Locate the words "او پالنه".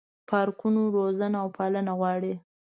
1.43-1.93